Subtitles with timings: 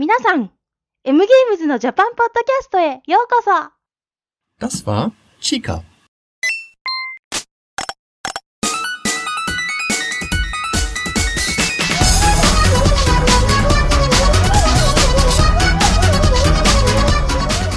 [0.00, 0.50] 皆さん、
[1.04, 3.50] M ゲームズのジャパンポッドキャストへようこそ
[4.60, 5.82] Das war Chica.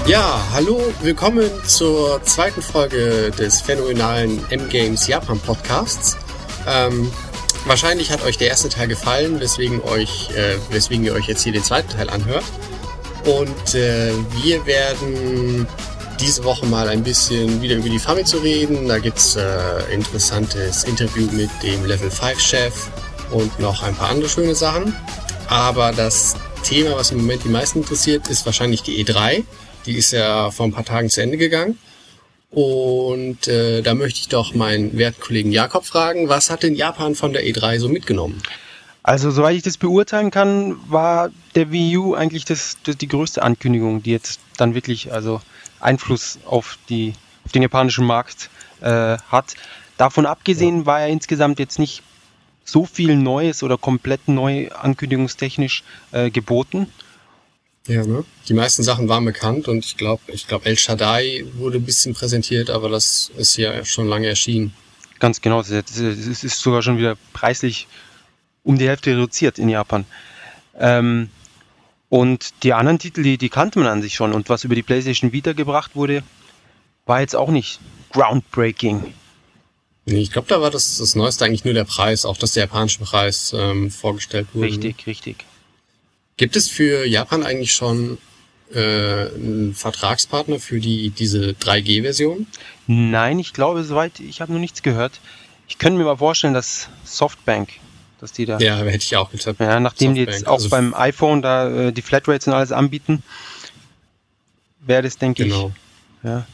[0.09, 6.17] Ja, hallo, willkommen zur zweiten Folge des phänomenalen M-Games Japan Podcasts.
[6.67, 7.11] Ähm,
[7.64, 11.52] wahrscheinlich hat euch der erste Teil gefallen, weswegen, euch, äh, weswegen ihr euch jetzt hier
[11.52, 12.44] den zweiten Teil anhört.
[13.24, 14.12] Und äh,
[14.42, 15.66] wir werden
[16.20, 18.88] diese Woche mal ein bisschen wieder über die Famitsu reden.
[18.88, 22.88] Da gibt's äh, interessantes Interview mit dem Level 5 Chef
[23.30, 24.94] und noch ein paar andere schöne Sachen.
[25.48, 29.44] Aber das Thema, was im Moment die meisten interessiert, ist wahrscheinlich die E3.
[29.86, 31.78] Die ist ja vor ein paar Tagen zu Ende gegangen.
[32.54, 37.16] Und äh, da möchte ich doch meinen werten Kollegen Jakob fragen, was hat denn Japan
[37.16, 38.40] von der E3 so mitgenommen?
[39.02, 43.42] Also, soweit ich das beurteilen kann, war der Wii U eigentlich das, das die größte
[43.42, 45.42] Ankündigung, die jetzt dann wirklich also
[45.80, 47.12] Einfluss auf, die,
[47.44, 48.48] auf den japanischen Markt
[48.80, 49.56] äh, hat.
[49.98, 52.02] Davon abgesehen war ja insgesamt jetzt nicht
[52.64, 56.86] so viel Neues oder komplett neu ankündigungstechnisch äh, geboten.
[57.86, 58.24] Ja, ne?
[58.48, 62.14] Die meisten Sachen waren bekannt und ich glaube, ich glaube, El Shaddai wurde ein bisschen
[62.14, 64.72] präsentiert, aber das ist ja schon lange erschienen.
[65.18, 67.86] Ganz genau, es ist- sogar schon wieder preislich
[68.62, 70.06] um die Hälfte reduziert in Japan.
[70.78, 71.28] Ähm,
[72.08, 74.32] und die anderen Titel, die, die kannte man an sich schon.
[74.32, 76.22] Und was über die PlayStation Vita gebracht wurde,
[77.06, 77.80] war jetzt auch nicht
[78.12, 79.12] groundbreaking.
[80.06, 82.64] Nee, ich glaube, da war das, das Neueste eigentlich nur der Preis, auch dass der
[82.64, 84.66] japanische Preis ähm, vorgestellt wurde.
[84.68, 85.44] Richtig, richtig.
[86.36, 88.18] Gibt es für Japan eigentlich schon
[88.74, 88.78] äh,
[89.28, 92.46] einen Vertragspartner für die diese 3G-Version?
[92.88, 95.20] Nein, ich glaube, soweit, ich habe noch nichts gehört.
[95.68, 97.68] Ich könnte mir mal vorstellen, dass Softbank,
[98.20, 99.60] dass die da, ja, Ja, hätte ich auch getippt.
[99.60, 103.22] nachdem die jetzt Softbank, auch also- beim iPhone da äh, die Flatrates und alles anbieten,
[104.80, 105.72] wäre das, denke Genau.
[106.22, 106.46] ich, ja,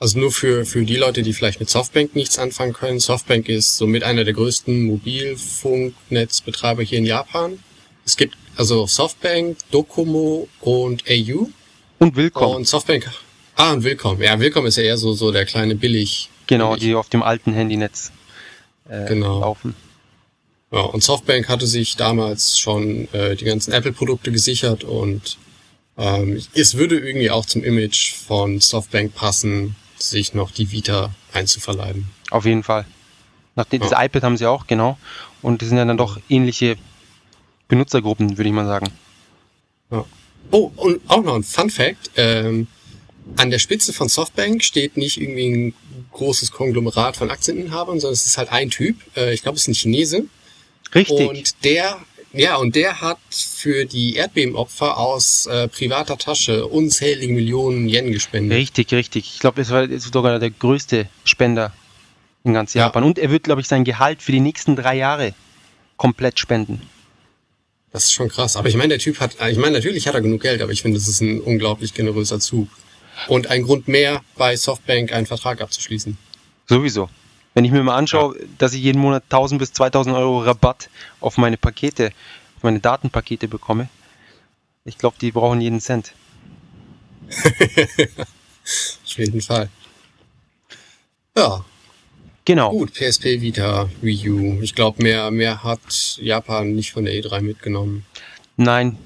[0.00, 2.98] Also nur für, für die Leute, die vielleicht mit Softbank nichts anfangen können.
[3.00, 7.58] Softbank ist somit einer der größten Mobilfunknetzbetreiber hier in Japan.
[8.04, 11.48] Es gibt also Softbank, Docomo und AU.
[11.98, 12.56] und willkommen.
[12.56, 13.10] Und Softbank.
[13.56, 14.20] Ah, und Willkommen.
[14.20, 16.28] Ja, Willkommen ist ja eher so, so der kleine billig.
[16.46, 16.82] Genau, billig.
[16.84, 18.12] die auf dem alten Handynetz
[18.86, 19.40] äh, Genau.
[19.40, 19.74] laufen.
[20.72, 25.38] Ja, und Softbank hatte sich damals schon äh, die ganzen Apple-Produkte gesichert und
[25.96, 32.10] ähm, es würde irgendwie auch zum Image von Softbank passen, sich noch die Vita einzuverleiben.
[32.30, 32.84] Auf jeden Fall.
[33.56, 34.02] Nachdem das Ja.
[34.04, 34.98] iPad haben sie auch, genau.
[35.40, 36.76] Und das sind ja dann doch ähnliche
[37.70, 38.88] Benutzergruppen, würde ich mal sagen.
[40.52, 42.10] Oh, und auch noch ein Fun Fact.
[42.16, 42.66] Ähm,
[43.36, 45.74] an der Spitze von Softbank steht nicht irgendwie ein
[46.12, 48.96] großes Konglomerat von Aktieninhabern, sondern es ist halt ein Typ.
[49.16, 50.24] Äh, ich glaube, es ist ein Chinese.
[50.94, 51.28] Richtig.
[51.28, 51.98] Und der,
[52.32, 58.58] ja, und der hat für die Erdbebenopfer aus äh, privater Tasche unzählige Millionen Yen gespendet.
[58.58, 59.34] Richtig, richtig.
[59.34, 61.72] Ich glaube, es war sogar der größte Spender
[62.42, 62.86] in ganz Ja.
[62.86, 63.04] Japan.
[63.04, 65.34] Und er wird, glaube ich, sein Gehalt für die nächsten drei Jahre
[65.96, 66.82] komplett spenden.
[67.92, 68.56] Das ist schon krass.
[68.56, 70.82] Aber ich meine, der Typ hat, ich meine, natürlich hat er genug Geld, aber ich
[70.82, 72.68] finde, das ist ein unglaublich generöser Zug.
[73.26, 76.16] Und ein Grund mehr, bei Softbank einen Vertrag abzuschließen.
[76.66, 77.10] Sowieso.
[77.54, 81.36] Wenn ich mir mal anschaue, dass ich jeden Monat 1000 bis 2000 Euro Rabatt auf
[81.36, 82.12] meine Pakete,
[82.56, 83.88] auf meine Datenpakete bekomme,
[84.84, 86.14] ich glaube, die brauchen jeden Cent.
[89.04, 89.68] Auf jeden Fall.
[91.36, 91.64] Ja,
[92.50, 92.70] Genau.
[92.70, 92.94] gut.
[92.94, 94.60] PSP Vita, Wii U.
[94.60, 98.04] Ich glaube, mehr, mehr hat Japan nicht von der E3 mitgenommen.
[98.56, 98.98] Nein.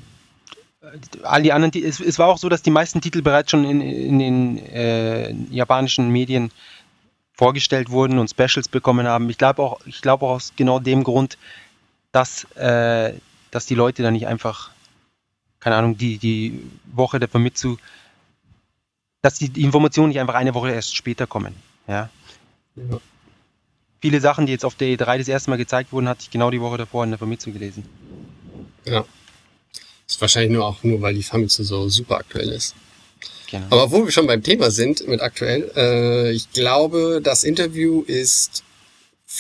[1.24, 3.82] All die anderen, es, es war auch so, dass die meisten Titel bereits schon in,
[3.82, 6.52] in den äh, japanischen Medien
[7.34, 9.28] vorgestellt wurden und Specials bekommen haben.
[9.28, 11.36] Ich glaube auch, ich glaube auch aus genau dem Grund,
[12.12, 13.12] dass, äh,
[13.50, 14.70] dass die Leute da nicht einfach,
[15.60, 17.76] keine Ahnung, die, die Woche der Famitsu,
[19.20, 21.54] dass die, die Informationen nicht einfach eine Woche erst später kommen.
[21.86, 22.08] Ja.
[22.76, 23.00] Ja.
[24.04, 26.50] Viele Sachen, die jetzt auf der E3 das erste Mal gezeigt wurden, hatte ich genau
[26.50, 27.86] die Woche davor in der Famitsu gelesen.
[28.84, 29.02] Ja.
[30.06, 32.74] Ist wahrscheinlich nur auch nur, weil die Famitsu so super aktuell ist.
[33.50, 33.64] Genau.
[33.70, 38.62] Aber wo wir schon beim Thema sind mit aktuell, äh, ich glaube, das Interview ist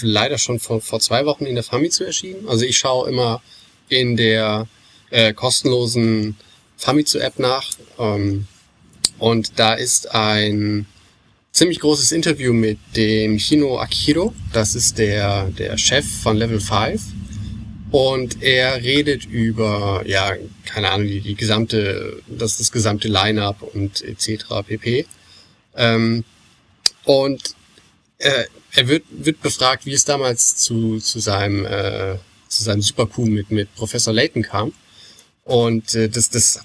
[0.00, 2.48] leider schon vor, vor zwei Wochen in der Famitsu erschienen.
[2.48, 3.42] Also ich schaue immer
[3.90, 4.66] in der
[5.10, 6.38] äh, kostenlosen
[6.78, 7.70] Famitsu-App nach.
[7.98, 8.46] Ähm,
[9.18, 10.86] und da ist ein
[11.54, 14.34] ziemlich großes Interview mit dem Hino Akihiro.
[14.52, 17.00] Das ist der, der Chef von Level 5.
[17.92, 20.32] Und er redet über, ja,
[20.64, 24.46] keine Ahnung, die, die gesamte, das, das gesamte Line-up und etc.
[24.66, 25.06] pp.
[25.76, 26.24] Ähm,
[27.04, 27.54] und
[28.18, 32.16] äh, er wird, wird befragt, wie es damals zu, zu seinem, äh,
[32.48, 34.72] zu seinem Super-Coup mit, mit Professor Layton kam.
[35.44, 36.64] Und äh, das, das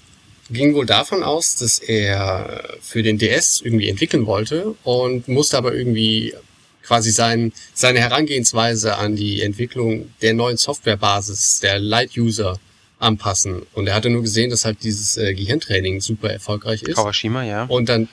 [0.50, 5.74] ging wohl davon aus, dass er für den DS irgendwie entwickeln wollte und musste aber
[5.74, 6.34] irgendwie
[6.82, 12.58] quasi sein, seine Herangehensweise an die Entwicklung der neuen Softwarebasis, der Light-User
[12.98, 13.62] anpassen.
[13.74, 16.96] Und er hatte nur gesehen, dass halt dieses äh, Gehirntraining super erfolgreich ist.
[16.96, 17.64] Kawashima, ja.
[17.64, 18.08] Und dann,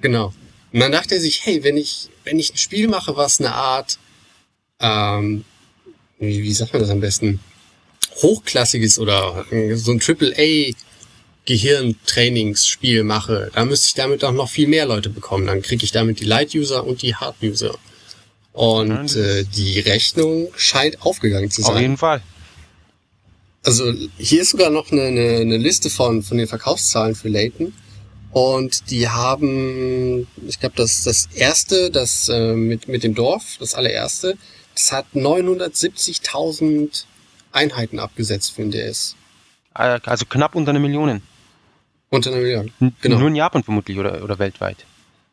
[0.00, 0.32] genau.
[0.72, 3.52] Und dann dachte er sich, hey, wenn ich, wenn ich ein Spiel mache, was eine
[3.52, 3.98] Art,
[4.78, 5.44] ähm,
[6.18, 7.40] wie, wie sagt man das am besten,
[8.22, 9.44] hochklassiges oder
[9.74, 10.72] so ein Triple-A
[11.50, 15.46] Gehirntrainingsspiel mache, dann müsste ich damit auch noch viel mehr Leute bekommen.
[15.46, 17.74] Dann kriege ich damit die Light-User und die Hard-User.
[18.52, 21.74] Und äh, die Rechnung scheint aufgegangen zu sein.
[21.74, 22.22] Auf jeden Fall.
[23.64, 27.72] Also hier ist sogar noch eine, eine, eine Liste von, von den Verkaufszahlen für Layton.
[28.30, 33.74] Und die haben, ich glaube, das, das erste, das äh, mit, mit dem Dorf, das
[33.74, 34.36] allererste,
[34.74, 37.06] das hat 970.000
[37.50, 39.16] Einheiten abgesetzt für den DS.
[39.74, 41.22] Äh, Also knapp unter eine Million.
[42.10, 42.70] Unter einer Million.
[42.80, 43.18] N- Genau.
[43.18, 44.78] Nur in Japan vermutlich oder, oder weltweit.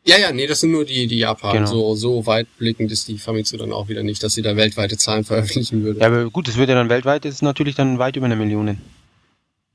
[0.04, 1.52] Ja, ja, nee, das sind nur die, die Japan.
[1.54, 1.66] Genau.
[1.66, 5.24] So, so weitblickend ist die Famitsu dann auch wieder nicht, dass sie da weltweite Zahlen
[5.24, 6.00] veröffentlichen würde.
[6.00, 8.36] Ja, aber gut, das wird ja dann weltweit, das ist natürlich dann weit über eine
[8.36, 8.78] Million.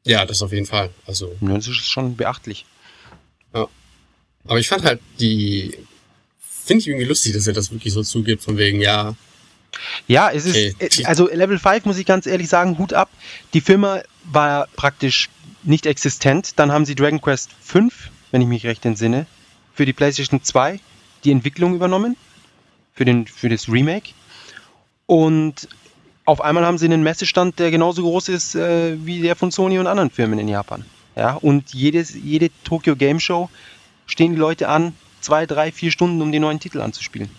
[0.06, 0.90] ja, das auf jeden Fall.
[1.06, 2.66] Also Ja, Das ist schon beachtlich.
[4.46, 5.78] Aber ich fand halt die,
[6.42, 9.16] finde ich irgendwie lustig, dass er das wirklich so zugibt, von wegen, ja,
[10.06, 10.76] Ja, es ist, Okay.
[10.80, 13.10] äh, also Level 5 muss ich ganz ehrlich sagen, Hut ab.
[13.54, 15.30] Die Firma war praktisch
[15.64, 16.60] nicht existent.
[16.60, 19.26] Dann haben sie Dragon Quest 5, wenn ich mich recht entsinne,
[19.74, 20.80] für die PlayStation 2
[21.24, 22.18] die Entwicklung übernommen.
[22.96, 24.12] Für, den, für das Remake.
[25.08, 25.68] Und
[26.26, 29.80] auf einmal haben sie einen Messestand, der genauso groß ist äh, wie der von Sony
[29.80, 30.86] und anderen Firmen in Japan.
[31.16, 33.50] Ja, und jedes, jede Tokyo Game Show
[34.06, 37.30] stehen die Leute an, zwei, drei, vier Stunden, um die neuen Titel anzuspielen.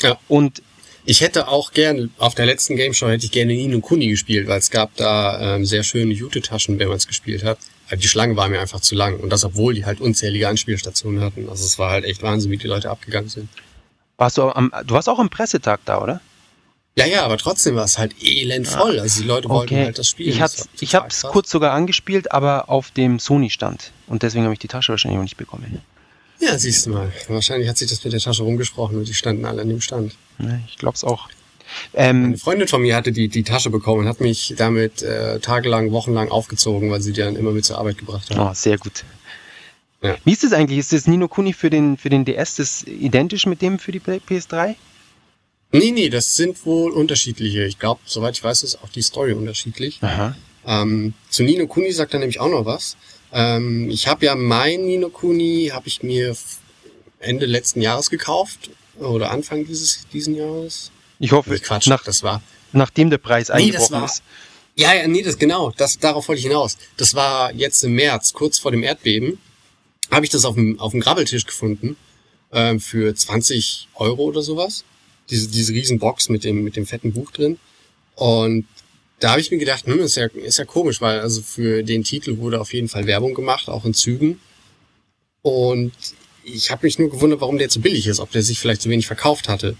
[0.00, 0.16] Ja.
[0.28, 0.62] Und
[1.04, 4.46] Ich hätte auch gern, auf der letzten Game Show hätte ich gerne Nino Kuni gespielt,
[4.46, 7.58] weil es gab da ähm, sehr schöne Jute-Taschen, wenn man es gespielt hat.
[7.86, 9.18] Aber die Schlange war mir einfach zu lang.
[9.18, 11.48] Und das, obwohl die halt unzählige Anspielstationen hatten.
[11.48, 13.48] Also es war halt echt Wahnsinn, wie die Leute abgegangen sind.
[14.16, 16.20] Warst du am, du warst auch am Pressetag da, oder?
[16.94, 19.00] Ja, ja, aber trotzdem war es halt elend voll.
[19.00, 20.28] Also die Leute wollten halt das Spiel.
[20.28, 21.32] Ich, hab's, ich hab's krass.
[21.32, 23.92] kurz sogar angespielt, aber auf dem Sony-Stand.
[24.06, 25.82] Und deswegen habe ich die Tasche wahrscheinlich noch nicht bekommen.
[26.42, 27.12] Ja, siehst du mal.
[27.28, 30.16] Wahrscheinlich hat sich das mit der Tasche rumgesprochen und die standen alle an dem Stand.
[30.38, 31.28] Ne, ich glaub's auch.
[31.94, 35.38] Ähm, Eine Freundin von mir hatte die, die Tasche bekommen und hat mich damit äh,
[35.40, 38.38] tagelang, wochenlang aufgezogen, weil sie die dann immer mit zur Arbeit gebracht hat.
[38.38, 39.04] oh, sehr gut.
[40.02, 40.16] Ja.
[40.24, 40.78] Wie ist das eigentlich?
[40.80, 44.00] Ist das Nino Kuni für den, für den DS das identisch mit dem für die
[44.00, 44.74] Play- PS3?
[45.70, 47.64] Nee, nee, das sind wohl unterschiedliche.
[47.64, 50.00] Ich glaube, soweit ich weiß, ist auch die Story unterschiedlich.
[50.02, 50.36] Aha.
[50.66, 52.96] Ähm, zu Nino Kuni sagt er nämlich auch noch was.
[53.32, 56.36] Ähm, ich habe ja mein Nino Kuni, habe ich mir
[57.18, 58.70] Ende letzten Jahres gekauft.
[58.98, 60.90] Oder Anfang dieses diesen Jahres.
[61.18, 62.42] Ich hoffe, Nee, Quatsch, nach, das war.
[62.72, 64.22] nachdem der Preis Nee, das eingebrochen war- ist.
[64.74, 65.70] Ja, ja, nee, das genau.
[65.76, 66.76] Das, darauf wollte ich hinaus.
[66.96, 69.38] Das war jetzt im März, kurz vor dem Erdbeben.
[70.10, 71.96] Habe ich das auf dem, auf dem Grabbeltisch gefunden.
[72.52, 74.84] Ähm, für 20 Euro oder sowas.
[75.30, 77.58] Diese, diese riesen Box mit dem, mit dem fetten Buch drin.
[78.14, 78.66] Und
[79.22, 82.02] da habe ich mir gedacht, hm, ist ja, ist ja komisch, weil also für den
[82.02, 84.40] Titel wurde auf jeden Fall Werbung gemacht, auch in Zügen.
[85.42, 85.92] Und
[86.44, 88.90] ich habe mich nur gewundert, warum der zu billig ist, ob der sich vielleicht zu
[88.90, 89.76] wenig verkauft hatte.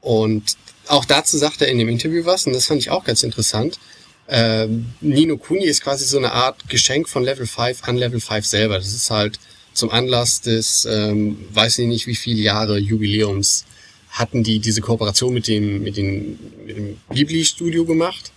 [0.00, 0.56] Und
[0.86, 3.78] auch dazu sagt er in dem Interview was, und das fand ich auch ganz interessant.
[4.26, 8.46] Ähm, Nino Kuni ist quasi so eine Art Geschenk von Level 5 an Level 5
[8.46, 8.78] selber.
[8.78, 9.38] Das ist halt
[9.74, 13.64] zum Anlass des, ähm, weiß ich nicht wie viele Jahre Jubiläums,
[14.10, 18.32] hatten die diese Kooperation mit dem, mit dem, mit dem Ghibli-Studio gemacht.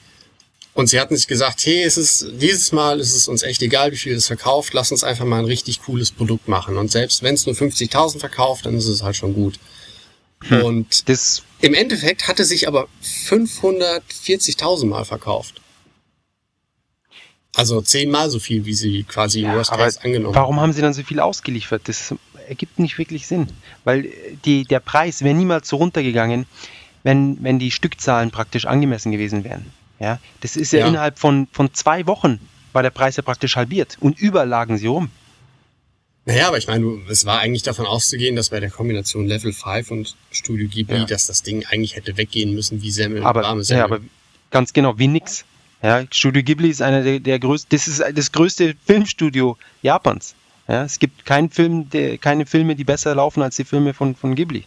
[0.74, 3.92] Und sie hatten sich gesagt, hey, es ist, dieses Mal ist es uns echt egal,
[3.92, 6.78] wie viel es verkauft, lass uns einfach mal ein richtig cooles Produkt machen.
[6.78, 9.60] Und selbst wenn es nur 50.000 verkauft, dann ist es halt schon gut.
[10.50, 15.62] Und Das, im Endeffekt hatte sich aber 540.000 Mal verkauft.
[17.54, 20.94] Also zehnmal so viel, wie sie quasi Ja, Worst Case angenommen warum haben sie dann
[20.94, 21.82] so viel ausgeliefert?
[21.86, 22.16] Das
[22.48, 23.48] ergibt nicht wirklich Sinn.
[23.84, 24.12] Weil äh,
[24.46, 26.46] die, der Preis wäre niemals so runtergegangen,
[27.04, 29.66] wenn, wenn die Stückzahlen praktisch angemessen gewesen wären.
[30.01, 30.88] Ja, das ist ja, Ja.
[30.88, 32.39] innerhalb von, von zwei Wochen
[32.74, 35.12] war der Preis ja praktisch halbiert und überall lagen sie rum.
[36.25, 39.91] Naja, aber ich meine, es war eigentlich davon auszugehen, dass bei der Kombination Level 5
[39.91, 41.05] und Studio Ghibli, Ja.
[41.05, 43.79] dass das Ding eigentlich hätte weggehen müssen wie Semmel, Aber, warme Semmel.
[43.79, 44.00] ja, aber
[44.50, 45.46] ganz genau, wie nix.
[45.84, 50.36] Ja, Studio Ghibli ist einer der, der größten, das ist das größte Filmstudio Japans.
[50.67, 54.15] Ja, es gibt keinen Film, der, keine Filme, die besser laufen als die Filme von,
[54.15, 54.63] von Ghibli.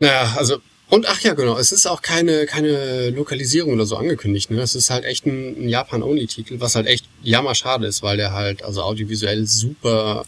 [0.00, 0.58] Naja, also,
[0.90, 4.60] und ach ja, genau, es ist auch keine, keine Lokalisierung oder so angekündigt, ne?
[4.60, 8.62] Es ist halt echt ein, ein Japan-Only-Titel, was halt echt jammerschade ist, weil der halt,
[8.62, 10.24] also audiovisuell super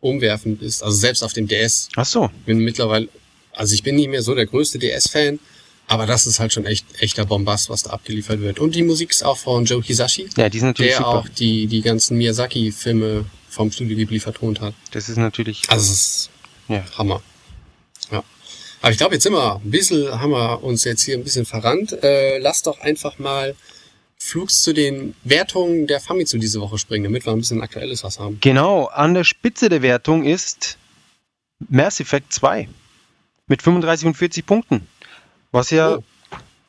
[0.00, 0.82] umwerfend ist.
[0.82, 2.30] Also selbst auf dem DS Ach so.
[2.44, 3.08] bin mittlerweile,
[3.52, 5.38] also ich bin nicht mehr so der größte DS-Fan,
[5.88, 8.58] Aber das ist halt schon echt echter Bombast, was da abgeliefert wird.
[8.58, 11.08] Und die Musik ist auch von Joe Hisashi, Ja, die sind natürlich der super.
[11.10, 14.74] auch die, die ganzen Miyazaki-Filme vom Studio Ghibli vertont hat.
[14.90, 15.62] Das ist natürlich.
[15.68, 16.30] Also es ist
[16.68, 16.84] ja.
[16.98, 17.22] Hammer.
[18.86, 21.44] Aber ich glaube, jetzt sind wir ein bisschen, haben wir uns jetzt hier ein bisschen
[21.44, 22.04] verrannt.
[22.04, 23.56] Äh, lass doch einfach mal
[24.16, 28.20] flugs zu den Wertungen der Famitsu diese Woche springen, damit wir ein bisschen aktuelles was
[28.20, 28.38] haben.
[28.40, 30.78] Genau, an der Spitze der Wertung ist
[31.68, 32.68] Mass Effect 2
[33.48, 34.86] mit 35 und 40 Punkten.
[35.50, 36.04] Was ja Oh.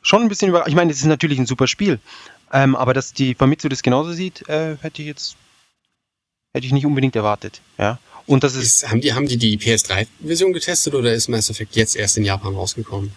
[0.01, 0.67] schon ein bisschen über.
[0.67, 1.99] Ich meine, es ist natürlich ein super Spiel.
[2.51, 5.35] Ähm, aber dass die Famitsu das genauso sieht, äh, hätte ich jetzt
[6.51, 7.61] hätte ich nicht unbedingt erwartet.
[7.77, 7.99] Ja.
[8.27, 11.75] Und das ist, Ist, haben die, haben die die PS3-Version getestet oder ist Mass Effect
[11.75, 13.11] jetzt erst in Japan rausgekommen?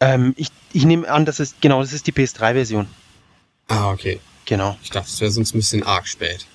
[0.00, 2.86] ähm, ich, ich nehme an, dass es genau, das ist die PS3-Version.
[3.68, 4.20] Ah, okay.
[4.46, 4.76] Genau.
[4.82, 6.46] Ich dachte, es wäre sonst ein bisschen arg spät.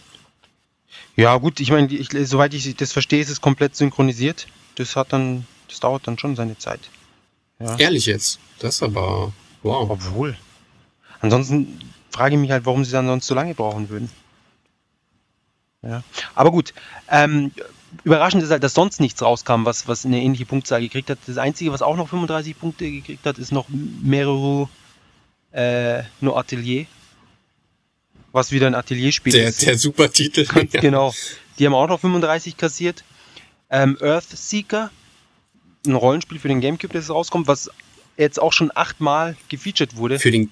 [1.15, 1.89] Ja, gut, ich meine,
[2.25, 4.47] soweit ich das verstehe, ist es komplett synchronisiert.
[4.75, 6.79] Das hat dann, das dauert dann schon seine Zeit.
[7.59, 7.77] Ja.
[7.77, 8.39] Ehrlich jetzt.
[8.59, 9.89] Das ist aber, wow.
[9.89, 10.37] Obwohl.
[11.19, 14.09] Ansonsten frage ich mich halt, warum sie dann sonst so lange brauchen würden.
[15.81, 16.03] Ja.
[16.35, 16.73] Aber gut.
[17.09, 17.51] Ähm,
[18.03, 21.19] überraschend ist halt, dass sonst nichts rauskam, was, was eine ähnliche Punktzahl gekriegt hat.
[21.27, 24.67] Das Einzige, was auch noch 35 Punkte gekriegt hat, ist noch Meru
[25.51, 26.85] äh, no Atelier.
[28.31, 29.65] Was wieder ein Atelierspiel Der, ist.
[29.65, 30.45] der super Titel.
[30.71, 31.13] Genau.
[31.57, 33.03] Die haben auch noch 35 kassiert.
[33.71, 34.91] Ähm, Earthseeker,
[35.85, 37.69] ein Rollenspiel für den Gamecube, das rauskommt, was
[38.17, 40.19] jetzt auch schon achtmal gefeatured wurde.
[40.19, 40.47] Für den Äh,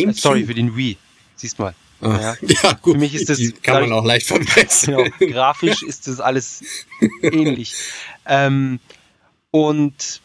[0.00, 0.20] Gamecube.
[0.20, 0.96] Sorry, für den Wii.
[1.36, 1.74] Siehst mal.
[2.00, 2.36] Ah, ja.
[2.62, 2.72] ja.
[2.74, 2.94] gut.
[2.94, 5.10] Für mich ist das- die kann man auch leicht verwechseln.
[5.18, 5.32] Genau.
[5.32, 6.62] Grafisch ist das alles
[7.22, 7.74] ähnlich.
[8.26, 8.80] Ähm,
[9.50, 10.20] und,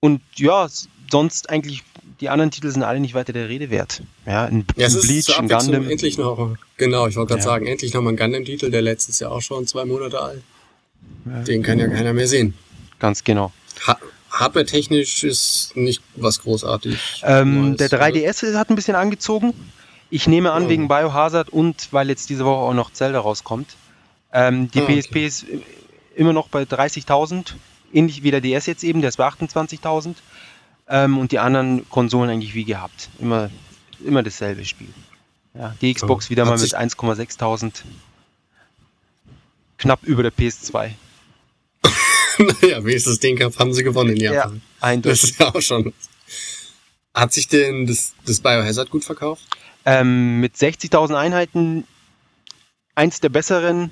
[0.00, 0.68] und ja,
[1.10, 1.82] sonst eigentlich,
[2.20, 4.02] die anderen Titel sind alle nicht weiter der Rede wert.
[4.26, 5.90] Ja, ein, Ja, es ein Bleach, ein Gundam.
[5.90, 7.44] endlich noch, genau, ich wollte gerade Ja.
[7.44, 10.42] sagen, endlich noch mal ein Gundam-Titel, der letztes Jahr auch schon zwei Monate alt.
[11.24, 12.54] Den kann ja keiner mehr sehen.
[12.98, 13.52] Ganz genau.
[13.86, 13.98] Ha
[14.30, 17.22] Hardware-technisch ist nicht was großartig.
[17.24, 17.98] Ähm, der oder?
[18.06, 19.52] 3DS hat ein bisschen angezogen.
[20.14, 20.68] Ich nehme an, Oh.
[20.68, 23.76] wegen Biohazard und weil jetzt diese Woche auch noch Zelda rauskommt.
[24.30, 25.00] Ähm, die Ah, okay.
[25.00, 25.46] PSP ist
[26.14, 27.54] immer noch bei 30.000,
[27.94, 30.16] ähnlich wie der DS jetzt eben, der ist bei 28.000.
[30.88, 33.08] Ähm, und die anderen Konsolen eigentlich wie gehabt.
[33.20, 33.48] Immer,
[34.04, 34.92] immer dasselbe Spiel.
[35.54, 36.30] Ja, die Xbox Oh.
[36.30, 37.82] wieder mal mit sich- 1,6.000.
[39.78, 40.90] Knapp über der PS2.
[42.38, 44.60] naja, wenigstens den Kampf haben sie gewonnen in Japan.
[44.80, 45.22] Das eindeutig.
[45.24, 45.92] ist ja auch schon.
[47.14, 49.42] Hat sich denn das, das Biohazard gut verkauft?
[49.84, 51.84] Ähm, mit 60.000 Einheiten
[52.94, 53.90] eins der besseren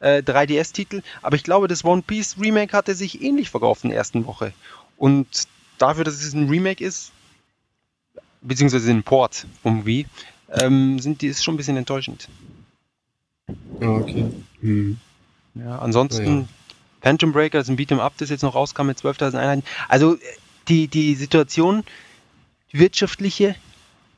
[0.00, 1.02] äh, 3DS-Titel.
[1.22, 4.52] Aber ich glaube, das One Piece Remake hatte sich ähnlich verkauft in der ersten Woche.
[4.96, 5.26] Und
[5.78, 7.12] dafür, dass es ein Remake ist,
[8.40, 10.06] beziehungsweise ein Port um Wii,
[10.50, 12.28] ähm, sind die ist schon ein bisschen enttäuschend.
[13.80, 14.30] Ja, okay.
[14.60, 14.98] Hm.
[15.54, 16.48] Ja, ansonsten Ja.
[17.02, 19.64] Phantom Breaker, das ist ein Beat'em Up, das jetzt noch rauskam mit 12.000 Einheiten.
[19.88, 20.18] Also äh,
[20.68, 21.84] die, die Situation,
[22.72, 23.54] die wirtschaftliche,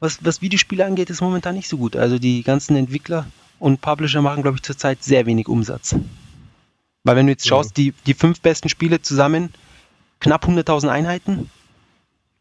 [0.00, 1.96] was, was Videospiele angeht, ist momentan nicht so gut.
[1.96, 3.26] Also die ganzen Entwickler
[3.58, 5.94] und Publisher machen, glaube ich, zurzeit sehr wenig Umsatz.
[7.04, 7.50] Weil wenn du jetzt Ja.
[7.50, 9.52] schaust, die, die fünf besten Spiele zusammen,
[10.20, 11.50] knapp 100.000 Einheiten,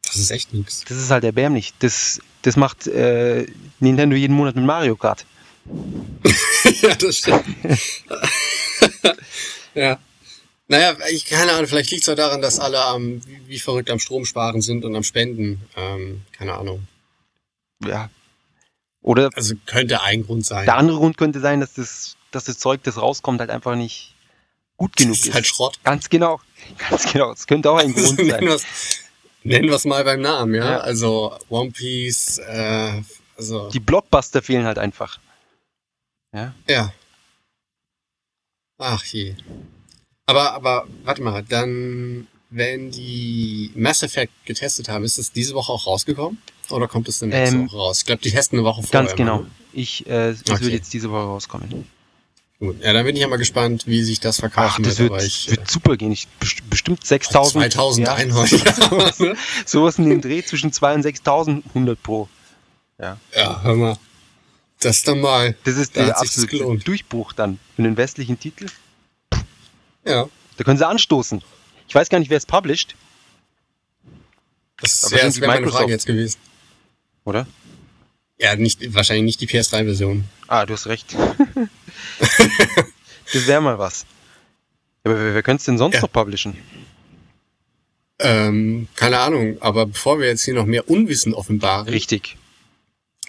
[0.04, 0.84] Das ist echt nix.
[0.88, 1.74] das ist halt erbärmlich.
[1.80, 3.46] Das, das macht äh,
[3.80, 5.26] Nintendo jeden Monat mit Mario Kart.
[6.82, 7.44] ja, das stimmt.
[9.76, 10.00] ja.
[10.70, 13.90] Naja, ich keine Ahnung, vielleicht liegt es auch daran, dass alle am, wie, wie verrückt
[13.90, 15.62] am Strom sparen sind und am Spenden.
[15.78, 16.88] Ähm, keine Ahnung.
[17.84, 18.10] Ja.
[19.02, 20.66] Oder Also könnte ein Grund sein.
[20.66, 24.16] Der andere Grund könnte sein, dass das, dass das Zeug, das rauskommt, halt einfach nicht
[24.78, 25.28] gut genug das ist.
[25.28, 25.80] ist halt Schrott.
[25.84, 26.42] Ganz genau.
[26.90, 27.30] Ganz genau.
[27.30, 28.44] Das könnte auch ein Grund nennen sein.
[28.46, 28.66] wir's-
[29.44, 30.72] nennen wir es mal beim Namen, ja?
[30.72, 30.78] Ja.
[30.80, 33.02] Also One Piece, äh,
[33.38, 35.20] also Die Blockbuster fehlen halt einfach.
[36.34, 36.54] Ja.
[36.68, 36.92] ja.
[38.80, 39.36] Ach je.
[40.26, 45.72] Aber, aber, warte mal, dann, wenn die Mass Effect getestet haben, ist das diese Woche
[45.72, 46.42] auch rausgekommen?
[46.70, 48.00] Oder kommt es dann nächste Ähm, raus?
[48.00, 49.02] Ich glaube, die testen eine Woche vorher.
[49.08, 49.40] Ganz genau.
[49.40, 49.48] immer.
[49.74, 50.62] Ich, äh, es Okay.
[50.62, 51.86] wird jetzt diese Woche rauskommen.
[52.60, 52.82] Gut.
[52.84, 55.24] Ja, dann bin ich ja mal gespannt, wie sich das Ach, verkaufen das wird, aber
[55.24, 56.12] ich, wird super gehen.
[56.12, 57.72] Ich, best- bestimmt 6000.
[57.72, 58.58] 2000 ja, Einheiten.
[58.90, 59.22] sowas,
[59.66, 62.28] sowas in den Dreh zwischen 2 und 6000, 100 pro.
[63.00, 63.18] ja,
[63.62, 63.98] hör mal.
[64.80, 65.56] Das dann mal.
[65.64, 66.84] Das ist Da der das absolute.
[66.84, 68.68] Durchbruch dann für den westlichen Titel.
[70.06, 70.28] Ja.
[70.58, 71.44] Da können sie anstoßen.
[71.88, 72.96] Ich weiß gar nicht, wer es published,
[74.82, 75.80] Das wäre das wär meine Microsoft?
[75.82, 76.38] Frage jetzt gewesen.
[77.28, 77.46] Oder?
[78.40, 80.24] Ja, nicht, wahrscheinlich nicht die PS3-Version.
[80.48, 81.16] Ah, du hast recht.
[83.34, 84.06] das wäre mal was.
[85.04, 86.02] Aber wer, wer könnte es denn sonst Ja.
[86.02, 86.56] noch publishen?
[88.20, 92.38] Ähm, keine Ahnung, aber bevor wir jetzt hier noch mehr Unwissen offenbaren, Richtig.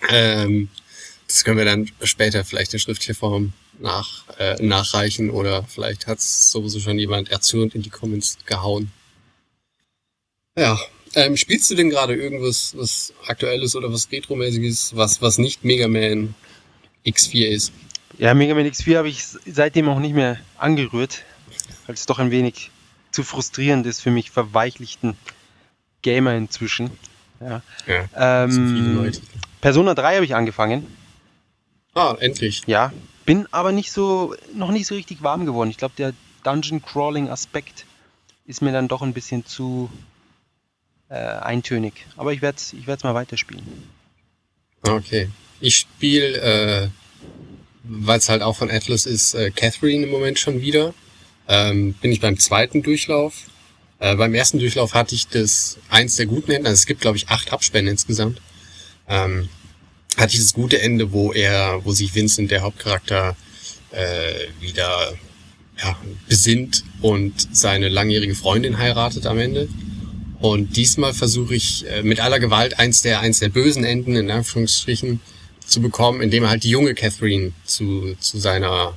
[0.09, 0.69] ähm,
[1.27, 6.19] das können wir dann später vielleicht in schriftlicher Form nach, äh, nachreichen oder vielleicht hat
[6.19, 8.91] es sowieso schon jemand erzürnt in die Comments gehauen.
[10.57, 10.79] Ja,
[11.15, 15.89] Ähm, spielst du denn gerade irgendwas was Aktuelles oder was Retromäßiges, was, was nicht Mega
[15.89, 16.35] Man
[17.07, 17.73] X4 ist?
[18.19, 21.25] Ja, Mega Man X4 habe ich seitdem auch nicht mehr angerührt,
[21.87, 22.71] weil es doch ein wenig
[23.11, 25.17] zu frustrierend ist für mich verweichlichten
[26.03, 26.91] Gamer inzwischen.
[27.41, 27.63] Ja.
[27.87, 29.13] Ja, Ähm.
[29.61, 30.87] Persona 3 habe ich angefangen.
[31.95, 32.63] Ah, endlich.
[32.67, 32.93] Ja,
[33.25, 35.71] bin aber nicht so, noch nicht so richtig warm geworden.
[35.71, 36.13] Ich glaube, der
[36.45, 37.87] Dungeon Crawling Aspekt
[38.47, 39.91] ist mir dann doch ein bisschen zu
[41.09, 42.07] äh, eintönig.
[42.17, 43.65] Aber ich werde es ich werd's mal weiterspielen.
[44.83, 45.29] Okay.
[45.61, 46.89] Ich spiele, äh,
[47.83, 50.95] weil es halt auch von Atlas ist, äh, Catherine im Moment schon wieder.
[51.49, 53.35] Ähm, bin ich beim zweiten Durchlauf.
[54.01, 56.67] Äh, beim ersten Durchlauf hatte ich das eins der guten Enden.
[56.67, 58.41] Also es gibt, glaube ich, acht Abspende insgesamt.
[59.09, 59.49] Ähm,
[60.17, 63.37] hatte ich das gute Ende, wo er, wo sich Vincent, der Hauptcharakter,
[63.91, 65.15] äh, wieder
[65.83, 65.97] ja,
[66.29, 69.69] besinnt und seine langjährige Freundin heiratet am Ende.
[70.41, 74.31] Und diesmal versuche ich äh, mit aller Gewalt eins der, eins der bösen Enden, in
[74.31, 75.21] Anführungsstrichen,
[75.67, 78.97] zu bekommen, indem er halt die junge Catherine zu, zu seiner,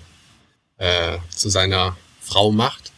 [0.77, 2.91] äh, zu seiner Frau macht.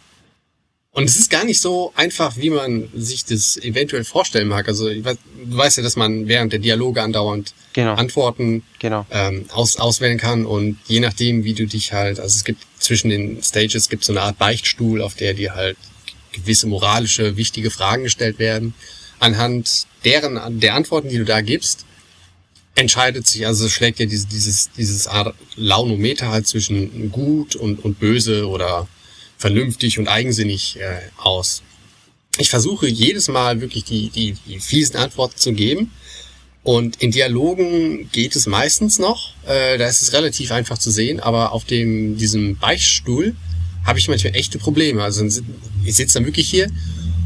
[0.91, 4.67] Und es ist gar nicht so einfach, wie man sich das eventuell vorstellen mag.
[4.67, 9.05] Also ich weiß, du weißt ja, dass man während der Dialoge andauernd Genau, Antworten genau.
[9.09, 13.09] ähm, aus, auswählen kann und je nachdem, wie du dich halt, also es gibt zwischen
[13.09, 15.75] den Stages gibt so eine Art Beichtstuhl, auf der dir halt
[16.33, 18.73] gewisse moralische, wichtige Fragen gestellt werden.
[19.19, 21.85] Anhand deren, der Antworten, die du da gibst,
[22.75, 27.99] entscheidet sich, also schlägt ja dieses, dieses, dieses Art Launometer halt zwischen gut und, und
[27.99, 28.87] böse oder
[29.37, 31.61] vernünftig und eigensinnig äh, aus.
[32.37, 35.91] Ich versuche jedes Mal wirklich die, die, die fiesen Antworten zu geben.
[36.63, 39.33] Und in Dialogen geht es meistens noch.
[39.45, 43.35] Äh, da ist es relativ einfach zu sehen, aber auf dem diesem Beichtstuhl
[43.85, 45.03] habe ich manchmal echte Probleme.
[45.03, 45.25] Also
[45.83, 46.69] ich sitze dann wirklich hier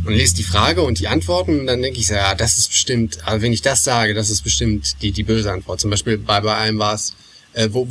[0.05, 2.69] und lese die Frage und die Antworten und dann denke ich so, ja, das ist
[2.69, 5.79] bestimmt, also wenn ich das sage, das ist bestimmt die, die böse Antwort.
[5.79, 7.13] Zum Beispiel bei, bei einem war es,
[7.53, 7.87] äh, wo,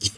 [0.00, 0.12] ich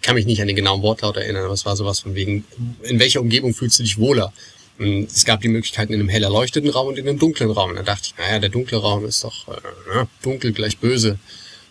[0.00, 2.44] kann mich nicht an den genauen Wortlaut erinnern, aber es war sowas von wegen,
[2.82, 4.32] in welcher Umgebung fühlst du dich wohler?
[4.78, 7.70] Und es gab die Möglichkeiten in einem hell erleuchteten Raum und in einem dunklen Raum.
[7.70, 9.60] Und dann dachte ich, naja, der dunkle Raum ist doch äh,
[9.92, 11.18] ne, dunkel gleich böse.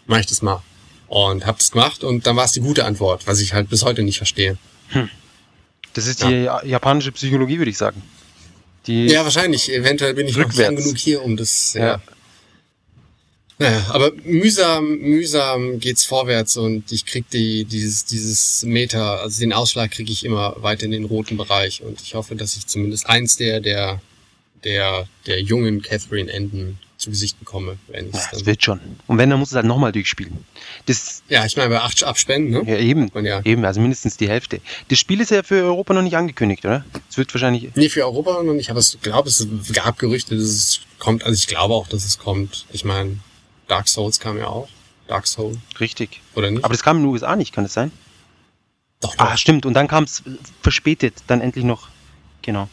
[0.07, 0.61] Mach ich das mal.
[1.07, 3.83] Und hab das gemacht und dann war es die gute Antwort, was ich halt bis
[3.83, 4.57] heute nicht verstehe.
[5.97, 8.01] Das ist die ja- japanische Psychologie, würde ich sagen.
[8.85, 9.71] Die, Ja, wahrscheinlich.
[9.73, 10.67] Eventuell bin ich noch Rückwärts.
[10.67, 11.73] lang genug hier, um das.
[11.73, 11.85] Ja.
[11.85, 12.01] Ja.
[13.59, 19.51] Naja, aber mühsam, mühsam geht's vorwärts und ich krieg die, dieses, dieses Meter, also den
[19.51, 23.07] Ausschlag kriege ich immer weiter in den roten Bereich und ich hoffe, dass ich zumindest
[23.07, 23.99] eins der, der,
[24.63, 28.79] der, der jungen Catherine Enden zu Gesicht bekomme, wenn Ja, es das wird schon.
[29.07, 30.43] Und wenn, dann musst du es halt nochmal durchspielen.
[30.87, 32.69] Das, Ja, ich meine, bei acht Abspenden, ne?
[32.71, 33.41] ja, eben, ja.
[33.45, 34.59] eben, also mindestens die Hälfte.
[34.89, 36.83] Das Spiel ist ja für Europa noch nicht angekündigt, oder?
[37.09, 40.43] Es wird wahrscheinlich, Nee, für Europa noch nicht, aber ich glaube, es gab Gerüchte, dass
[40.45, 41.23] es kommt.
[41.23, 42.65] Also ich glaube auch, dass es kommt.
[42.73, 43.19] Ich meine,
[43.67, 44.67] Dark Souls kam ja auch.
[45.07, 46.21] Dark Soul, richtig.
[46.35, 46.65] oder nicht?
[46.65, 47.91] Aber das kam in den USA nicht, kann das sein?
[48.99, 49.25] doch, doch.
[49.25, 49.65] Ah, stimmt.
[49.65, 50.23] Und dann kam es
[50.61, 51.87] verspätet, dann endlich noch.
[52.41, 52.67] Genau.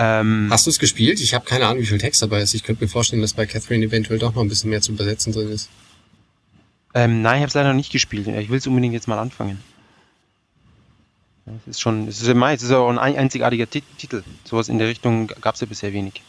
[0.00, 1.18] Ähm, Hast du es gespielt?
[1.20, 2.54] Ich habe keine Ahnung, wie viel Text dabei ist.
[2.54, 5.32] Ich könnte mir vorstellen, dass bei Catherine eventuell doch noch ein bisschen mehr zu übersetzen
[5.32, 5.68] drin ist.
[6.94, 8.28] ähm, nein, ich habe es leider noch nicht gespielt.
[8.28, 9.60] Ich will es unbedingt jetzt mal anfangen.
[11.46, 14.22] Es ist schon, es ist, ja- es ist auch ein ein- einzigartiger Ti- Titel.
[14.44, 16.22] Sowas in der Richtung gab es ja bisher wenig.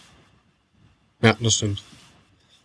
[1.21, 1.83] Ja, das stimmt.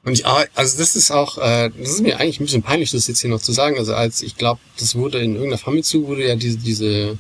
[0.05, 2.91] Und ich, ah, also das ist auch, äh, das ist mir eigentlich ein bisschen peinlich,
[2.93, 3.77] das jetzt hier noch zu sagen.
[3.79, 7.19] Also als ich glaube, das wurde in irgendeiner Famitsu wurde ja diese diese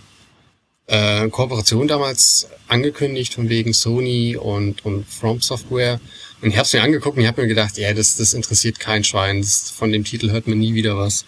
[0.87, 6.01] äh, Kooperation damals angekündigt von wegen Sony und und From Software.
[6.43, 8.79] Und ich habe es mir angeguckt und ich habe mir gedacht, ja, das das interessiert
[8.81, 9.41] kein Schwein.
[9.41, 11.25] Das, von dem Titel hört man nie wieder was.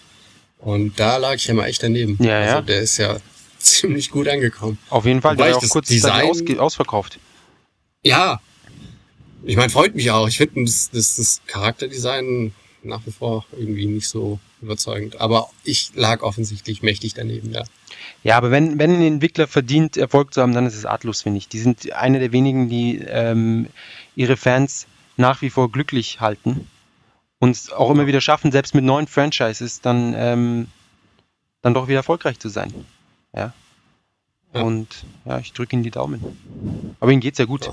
[0.58, 2.18] Und da lag ich ja mal echt daneben.
[2.20, 2.54] Ja, ja.
[2.56, 3.16] also der ist ja
[3.58, 4.78] ziemlich gut angekommen.
[4.90, 7.18] Auf jeden Fall, Wobei der war auch kurz Design- ausverkauft.
[8.02, 8.40] Ja.
[9.44, 10.28] Ich meine, freut mich auch.
[10.28, 15.20] Ich finde das, das, das Charakterdesign nach wie vor irgendwie nicht so überzeugend.
[15.20, 17.64] Aber ich lag offensichtlich mächtig daneben, ja.
[18.22, 21.38] Ja, aber wenn, wenn ein Entwickler verdient, Erfolg zu haben, dann ist es Atlus, finde
[21.38, 21.48] ich.
[21.48, 23.68] Die sind eine der wenigen, die ähm,
[24.14, 26.68] ihre Fans nach wie vor glücklich halten
[27.38, 30.68] und es auch immer wieder schaffen, selbst mit neuen Franchises dann, ähm,
[31.62, 32.72] dann doch wieder erfolgreich zu sein.
[33.34, 33.52] Ja.
[34.54, 34.62] Ja.
[34.62, 36.96] Und ja, ich drücke Ihnen die Daumen.
[37.00, 37.70] Aber Ihnen geht's ja gut.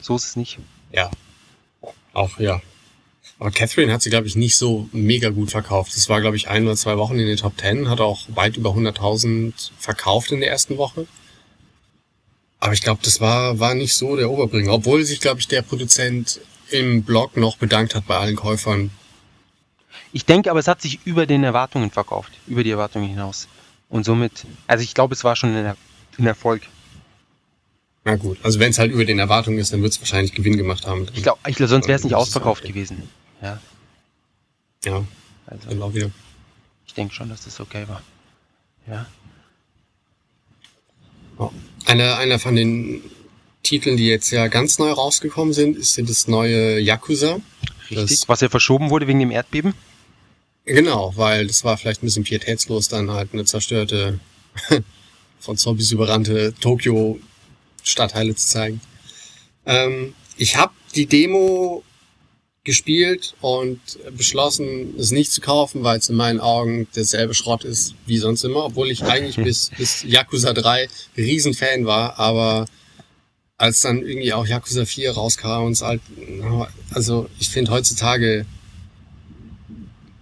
[0.00, 0.58] So ist es nicht.
[0.92, 1.10] Ja.
[2.12, 2.60] Auch, ja.
[3.38, 5.94] Aber Catherine hat sie, glaube ich, nicht so mega gut verkauft.
[5.94, 8.56] Es war, glaube ich, ein oder zwei Wochen in den Top Ten, hat auch weit
[8.56, 11.06] über 100.000 verkauft in der ersten Woche.
[12.58, 14.72] Aber ich glaube, das war, war nicht so der Oberbringer.
[14.72, 18.90] Obwohl sich, glaube ich, der Produzent im Blog noch bedankt hat bei allen Käufern.
[20.12, 23.46] Ich denke aber, es hat sich über den Erwartungen verkauft, über die Erwartungen hinaus.
[23.88, 25.76] Und somit, also ich glaube, es war schon ein,
[26.18, 26.62] ein Erfolg.
[28.04, 30.56] Na gut, also wenn es halt über den Erwartungen ist, dann wird es wahrscheinlich Gewinn
[30.56, 31.06] gemacht haben.
[31.14, 32.72] Ich glaube, ich glaub, sonst wäre es nicht Das ausverkauft okay.
[32.72, 33.08] gewesen.
[33.42, 33.60] Ja,
[34.84, 35.04] Ja,
[35.46, 36.10] also auch wieder.
[36.86, 38.02] ich denke schon, dass das okay war.
[38.86, 39.06] Ja.
[41.38, 41.50] Ja.
[41.86, 43.02] Einer, einer von den
[43.62, 47.40] Titeln, die jetzt ja ganz neu rausgekommen sind, ist ja das neue Yakuza.
[47.90, 48.20] Richtig.
[48.20, 49.74] Das- Was ja verschoben wurde wegen dem Erdbeben.
[50.64, 54.20] Genau, weil das war vielleicht ein bisschen pietätslos, dann halt eine zerstörte,
[55.40, 58.80] von Zombies überrannte Tokio-Stadtteile zu zeigen.
[59.64, 61.84] Ähm, ich habe die Demo
[62.68, 63.80] gespielt und
[64.14, 68.44] beschlossen, es nicht zu kaufen, weil es in meinen Augen derselbe Schrott ist wie sonst
[68.44, 72.66] immer, obwohl ich eigentlich bis, bis Yakuza 3 Riesenfan war, aber
[73.56, 76.02] als dann irgendwie auch Yakuza 4 rauskam und es halt,
[76.90, 78.44] also ich finde heutzutage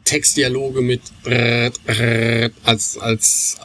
[0.04, 1.00] Textdialoge mit
[2.62, 3.56] als, als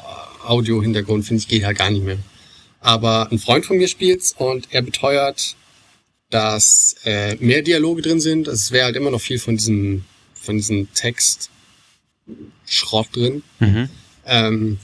[0.43, 2.17] Audio-Hintergrund, finde ich, geht halt gar nicht mehr.
[2.79, 5.55] Aber ein Freund von mir spielt's und er beteuert,
[6.31, 8.47] dass äh, mehr Dialoge drin sind.
[8.47, 11.49] Es wäre halt immer noch viel von diesem, von diesem Text
[12.67, 13.43] Schrott drin.
[13.59, 13.89] Mhm.
[14.25, 14.79] Ähm,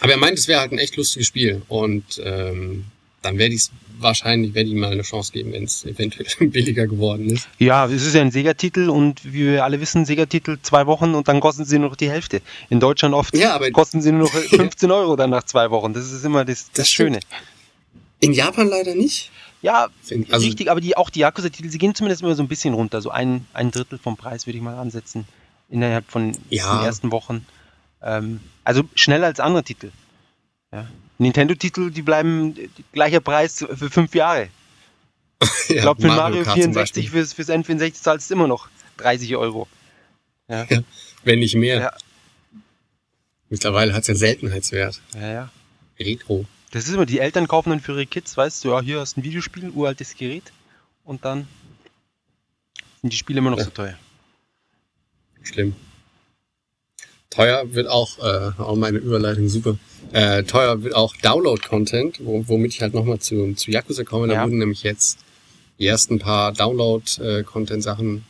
[0.00, 2.84] aber er meint, es wäre halt ein echt lustiges Spiel und ähm,
[3.22, 6.86] dann werde ich es wahrscheinlich, werde ich mal eine Chance geben, wenn es eventuell billiger
[6.86, 7.48] geworden ist.
[7.58, 11.26] Ja, es ist ja ein Sega-Titel und wie wir alle wissen, Sega-Titel zwei Wochen und
[11.28, 12.42] dann kosten sie nur noch die Hälfte.
[12.68, 15.94] In Deutschland oft Ja, aber kosten sie nur noch 15 Euro dann nach zwei Wochen.
[15.94, 17.20] Das ist immer das, das, Das Schöne.
[18.20, 19.30] in Japan leider nicht.
[19.62, 22.48] Ja, Find- also- richtig, aber die, auch die Yakuza-Titel, sie gehen zumindest immer so ein
[22.48, 23.00] bisschen runter.
[23.02, 25.26] So ein, ein Drittel vom Preis würde ich mal ansetzen.
[25.68, 26.78] Innerhalb von Ja.
[26.78, 27.44] den ersten Wochen.
[28.02, 29.90] Ähm, also schneller als andere Titel.
[30.72, 30.86] Ja.
[31.18, 34.48] Nintendo-Titel, die bleiben äh, gleicher Preis für fünf Jahre.
[35.68, 36.74] Ich glaube, für Mario, zum 64
[37.06, 37.10] Beispiel.
[37.10, 39.66] fürs, fürs N64 zahlst du immer noch 30 Euro.
[40.48, 40.64] Ja,
[41.24, 41.80] Wenn nicht mehr.
[41.80, 41.92] Ja.
[43.48, 45.00] Mittlerweile hat's ja Seltenheitswert.
[45.14, 45.50] ja, ja.
[45.98, 46.44] Retro.
[46.72, 49.16] Das ist immer, die Eltern kaufen dann für ihre Kids, weißt du, ja, hier hast
[49.16, 50.52] du ein Videospiel, uraltes Gerät
[51.04, 51.46] und dann
[53.00, 53.64] sind die Spiele immer noch Ja.
[53.64, 53.94] so teuer.
[55.42, 55.76] Schlimm.
[57.30, 59.78] Teuer wird auch, äh, auch meine Überleitung super.
[60.12, 64.26] Äh, teuer wird auch Download-Content, wo, womit ich halt nochmal zu, zu Yakuza komme.
[64.28, 64.44] Da Ja.
[64.44, 65.18] wurden nämlich jetzt
[65.78, 68.24] die ersten paar Download-Content-Sachen.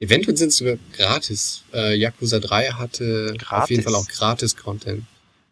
[0.00, 1.62] Eventuell sind es sogar gratis.
[1.72, 3.70] Äh, Yakuza 3 hatte auf Gratis?
[3.70, 5.04] jeden Fall auch gratis-Content.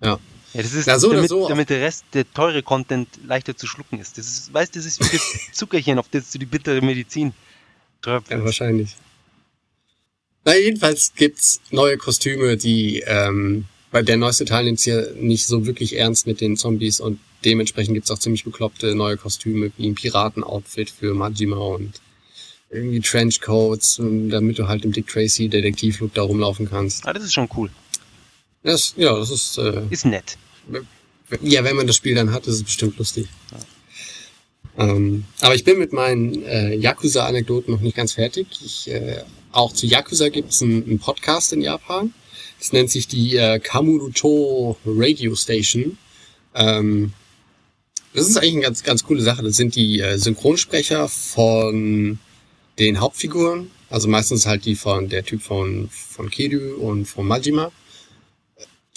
[0.02, 0.18] Ja.
[0.54, 1.46] Ja, das ist, Na, so damit, so.
[1.48, 4.16] damit der Rest, der teure Content leichter zu schlucken ist.
[4.16, 7.28] Das ist, weißt du, das ist wie das Zuckerchen, auf das du die bittere Medizin
[7.28, 7.34] Ja,
[8.02, 8.44] tröpfelst.
[8.44, 8.96] wahrscheinlich.
[10.44, 15.66] Na, jedenfalls gibt's neue Kostüme, die, ähm, weil der neueste Teil nimmt's ja nicht so
[15.66, 19.94] wirklich ernst mit den Zombies und dementsprechend gibt's auch ziemlich bekloppte neue Kostüme, wie ein
[19.94, 22.00] Piratenoutfit für Majima und
[22.70, 27.06] irgendwie Trenchcoats, damit du halt im Dick Tracy Detektivlook da rumlaufen kannst.
[27.06, 27.70] Ah, das ist schon cool.
[28.62, 30.36] Das, ja, das ist, äh, Ist nett.
[31.42, 33.28] ja, wenn man das Spiel dann hat, ist es bestimmt lustig.
[34.76, 38.46] Ähm, aber ich bin mit meinen äh, Yakuza-Anekdoten noch nicht ganz fertig.
[38.64, 42.12] Ich, äh, auch zu Yakuza gibt's einen, einen Podcast in Japan.
[42.58, 45.98] Das nennt sich die äh, Kamurocho Radio Station.
[46.54, 47.12] Ähm,
[48.14, 49.42] das ist eigentlich eine ganz, ganz coole Sache.
[49.42, 52.18] Das sind die äh, Synchronsprecher von
[52.78, 53.70] den Hauptfiguren.
[53.90, 57.72] Also meistens halt die von der Typ von, von Kiryu und von Majima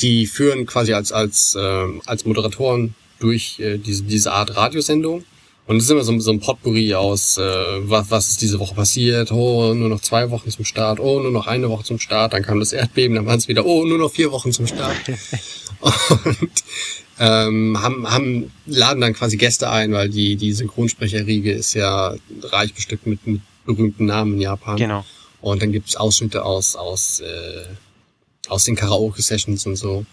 [0.01, 5.23] die führen quasi als als ähm, als Moderatoren durch äh, diese diese Art Radiosendung.
[5.67, 7.43] Und es ist immer so, so ein Potpourri aus äh,
[7.81, 9.31] was was ist diese Woche passiert?
[9.31, 10.99] Oh nur noch zwei Wochen zum Start.
[10.99, 12.33] Oh nur noch eine Woche zum Start.
[12.33, 13.65] Dann kam das Erdbeben dann waren es wieder.
[13.65, 14.97] Oh nur noch vier Wochen zum Start.
[15.79, 16.49] Und
[17.19, 22.73] ähm, haben haben laden dann quasi Gäste ein weil die die Synchronsprecherriege ist ja reich
[22.73, 24.77] bestückt mit, mit berühmten Namen in Japan.
[24.77, 25.05] Genau.
[25.41, 27.63] und dann gibt's Ausschnitte aus, aus, äh,
[28.51, 30.05] aus den Karaoke-Sessions und so.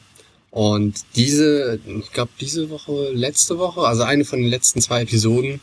[0.50, 5.60] Und diese, ich glaube, diese Woche, letzte Woche, also eine von den letzten zwei Episoden,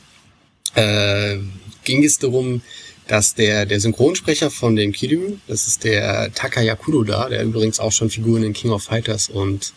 [0.76, 1.38] äh,
[1.84, 2.62] ging es darum,
[3.08, 7.92] dass der, der Synchronsprecher von dem Kiryu, das ist der Takaya Kuroda, der übrigens auch
[7.92, 9.74] schon Figuren in King of Fighters und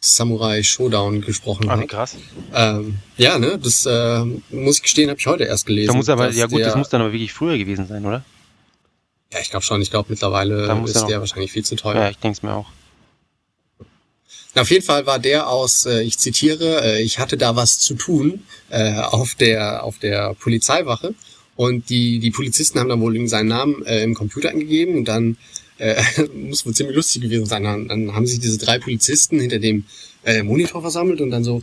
[0.00, 1.88] Samurai Showdown gesprochen Ah, hat.
[1.88, 2.16] krass.
[2.54, 5.88] Ähm, ja, ne, das äh, muss ich gestehen, habe ich heute erst gelesen.
[5.88, 8.22] Da muss aber, ja gut, der, das muss dann aber wirklich früher gewesen sein, oder?
[9.34, 9.82] Ja, ich glaube schon.
[9.82, 11.96] Ich glaube mittlerweile ist er noch- der wahrscheinlich viel zu teuer.
[11.96, 12.66] Ja, ich denke es mir auch.
[14.54, 17.80] Na, Auf jeden Fall war der aus, äh, ich zitiere, äh, ich hatte da was
[17.80, 21.14] zu tun äh, auf der auf der Polizeiwache
[21.56, 25.36] und die die Polizisten haben dann wohl seinen Namen äh, im Computer eingegeben und dann
[25.78, 26.00] äh,
[26.34, 27.64] muss wohl ziemlich lustig gewesen sein.
[27.64, 29.86] Dann, dann haben sich diese drei Polizisten hinter dem
[30.24, 31.62] äh, Monitor versammelt und dann so,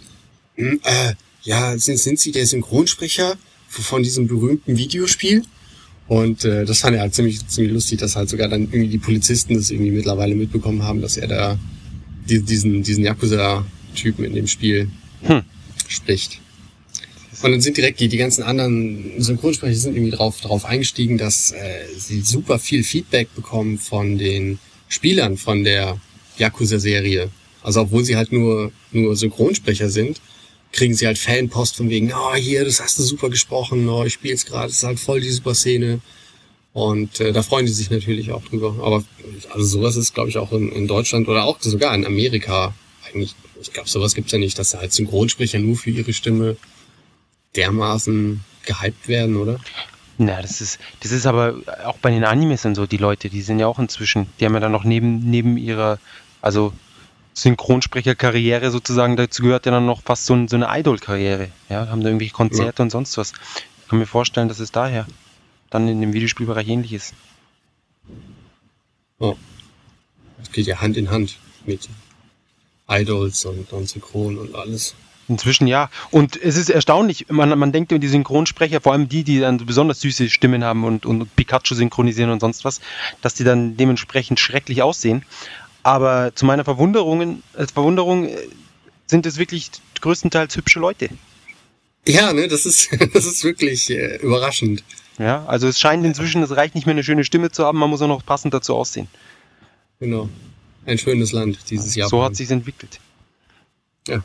[0.55, 3.37] hm, äh, ja, sind, sind Sie der Synchronsprecher
[3.69, 5.43] von diesem berühmten Videospiel?
[6.07, 8.97] Und äh, das fand er halt ziemlich, ziemlich lustig, dass halt sogar dann irgendwie die
[8.97, 11.59] Polizisten das irgendwie mittlerweile mitbekommen haben, dass er da
[12.29, 14.89] die, diesen, diesen Yakuza-Typen in dem Spiel
[15.23, 15.43] Hm.
[15.87, 16.39] spricht.
[17.43, 21.51] Und dann sind direkt die, die ganzen anderen Synchronsprecher sind irgendwie drauf, drauf eingestiegen, dass
[21.51, 24.59] äh, sie super viel Feedback bekommen von den
[24.89, 25.99] Spielern von der
[26.37, 27.29] Yakuza-Serie.
[27.63, 30.21] Also obwohl sie halt nur, nur Synchronsprecher sind,
[30.71, 34.13] kriegen sie halt Fanpost von wegen, oh hier, das hast du super gesprochen, oh, ich
[34.13, 35.99] spiel's gerade, das ist halt voll die super Szene.
[36.73, 38.75] Und äh, da freuen die sich natürlich auch drüber.
[38.81, 39.03] Aber
[39.53, 42.73] also sowas ist, glaube ich, auch in, in Deutschland oder auch sogar in Amerika
[43.07, 46.55] eigentlich, ich glaube, sowas gibt's ja nicht, dass da halt Synchronsprecher nur für ihre Stimme
[47.55, 49.59] dermaßen gehypt werden, oder?
[50.17, 53.41] Na, das ist, das ist aber auch bei den Animes und so, die Leute, die
[53.41, 55.99] sind ja auch inzwischen, die haben ja dann noch neben, neben ihrer,
[56.41, 56.73] also
[57.33, 61.49] Synchronsprecherkarriere sozusagen, dazu gehört ja dann noch fast so, ein, so eine Idol-Karriere.
[61.69, 62.83] Ja, haben da irgendwelche Konzerte ja.
[62.83, 63.33] und sonst was.
[63.81, 65.07] Ich kann mir vorstellen, dass es daher
[65.69, 67.13] dann in dem Videospielbereich ähnlich ist.
[69.19, 69.35] Oh.
[70.39, 71.87] Das geht ja Hand in Hand mit
[72.89, 74.95] Idols und, und Synchron und alles.
[75.27, 75.89] Inzwischen ja.
[76.09, 79.65] Und es ist erstaunlich, man, man denkt über die Synchronsprecher, vor allem die, die dann
[79.65, 82.81] besonders süße Stimmen haben und, und Pikachu synchronisieren und sonst was,
[83.21, 85.23] dass die dann dementsprechend schrecklich aussehen.
[85.83, 88.37] Aber zu meiner Verwunderung, äh, Verwunderung äh,
[89.07, 91.09] sind es wirklich größtenteils hübsche Leute.
[92.07, 94.83] Ja, ne, das ist, das ist wirklich äh, überraschend.
[95.17, 97.89] Ja, also es scheint inzwischen, es reicht nicht mehr eine schöne Stimme zu haben, man
[97.89, 99.07] muss auch noch passend dazu aussehen.
[99.99, 100.29] Genau.
[100.85, 102.09] Ein schönes Land, dieses Jahr.
[102.09, 102.99] So hat sich entwickelt.
[104.07, 104.23] Ja.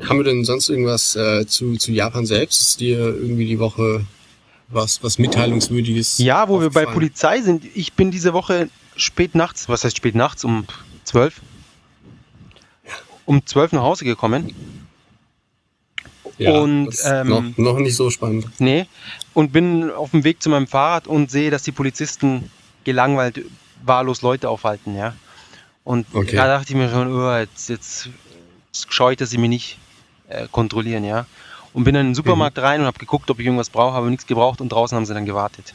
[0.00, 2.60] Haben wir denn sonst irgendwas äh, zu, zu Japan selbst?
[2.60, 4.04] Ist dir irgendwie die Woche
[4.68, 6.18] was, was Mitteilungswürdiges?
[6.18, 7.64] Ja, wo wir bei Polizei sind.
[7.74, 10.66] Ich bin diese Woche spät nachts, was heißt spät nachts, um
[11.04, 11.40] zwölf?
[13.24, 14.54] Um zwölf nach Hause gekommen.
[16.38, 18.46] Ja, und ähm, noch, noch nicht so spannend.
[18.58, 18.86] Nee.
[19.34, 22.50] Und bin auf dem Weg zu meinem Fahrrad und sehe, dass die Polizisten
[22.84, 23.44] gelangweilt
[23.84, 25.14] wahllos Leute aufhalten, ja.
[25.84, 26.36] Und okay.
[26.36, 28.10] da dachte ich mir schon, oh, jetzt, jetzt
[28.72, 29.78] ich, dass sie mich nicht
[30.28, 31.26] äh, kontrollieren, ja.
[31.72, 32.62] Und bin dann in den Supermarkt mhm.
[32.62, 35.14] rein und habe geguckt, ob ich irgendwas brauche, habe nichts gebraucht und draußen haben sie
[35.14, 35.74] dann gewartet.